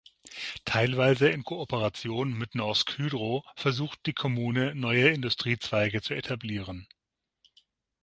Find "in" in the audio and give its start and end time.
1.29-1.43